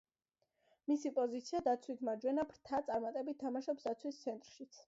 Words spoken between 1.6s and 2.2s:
დაცვის